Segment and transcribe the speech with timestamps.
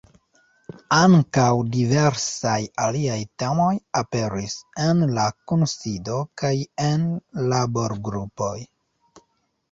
[0.99, 2.53] Ankaŭ diversaj
[2.85, 6.53] aliaj temoj aperis en la kunsido kaj
[6.87, 7.05] en
[7.53, 8.55] laborgrupoj.